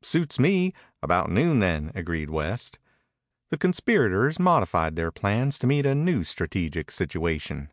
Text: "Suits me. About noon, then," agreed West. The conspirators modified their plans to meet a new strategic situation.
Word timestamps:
"Suits 0.00 0.38
me. 0.38 0.72
About 1.02 1.30
noon, 1.30 1.58
then," 1.58 1.92
agreed 1.94 2.30
West. 2.30 2.78
The 3.50 3.58
conspirators 3.58 4.38
modified 4.38 4.96
their 4.96 5.12
plans 5.12 5.58
to 5.58 5.66
meet 5.66 5.84
a 5.84 5.94
new 5.94 6.24
strategic 6.24 6.90
situation. 6.90 7.70